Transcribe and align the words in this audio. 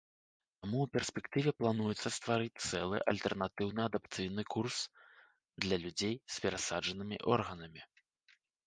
Таму 0.61 0.77
ў 0.83 0.87
перспектыве 0.95 1.51
плануецца 1.59 2.13
стварыць 2.17 2.63
цэлы 2.69 3.03
альтэрнатыўны 3.13 3.81
адаптацыйны 3.89 4.49
курс 4.57 4.77
для 5.61 5.77
людзей 5.87 6.15
з 6.37 6.47
перасаджанымі 6.47 7.25
органамі. 7.37 7.81